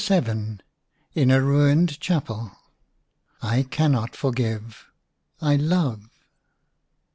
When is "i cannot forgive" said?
3.39-4.87